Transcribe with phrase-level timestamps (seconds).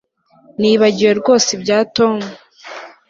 [0.59, 2.17] Nibagiwe rwose ibya Tom